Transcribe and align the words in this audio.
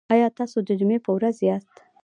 ایا 0.13 0.27
تاسو 0.39 0.57
د 0.67 0.69
جمعې 0.79 0.99
په 1.05 1.11
ورځ 1.15 1.37
یاست؟ 1.47 1.75